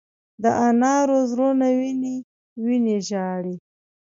د 0.43 0.45
انارو 0.67 1.17
زړونه 1.31 1.67
وینې، 1.79 2.15
وینې 2.63 2.97
ژاړې 3.09 3.55